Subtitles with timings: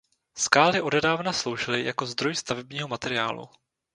[0.37, 3.49] Skály odedávna sloužily jako zdroj stavebního materiálu.